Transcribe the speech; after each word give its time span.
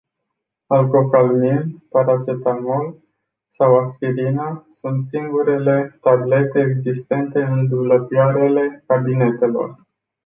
Algocalmin, 0.75 1.79
paracetamol 1.91 2.97
sau 3.49 3.79
aspirină 3.79 4.65
sunt 4.69 5.01
singurele 5.01 5.97
tablete 6.01 6.59
existente 6.61 7.41
în 7.41 7.67
dulăpioarele 7.67 8.83
cabinetelor. 8.87 9.75